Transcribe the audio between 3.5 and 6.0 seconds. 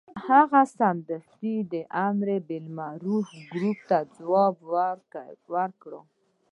ګروپ ته ځواب ورکړ.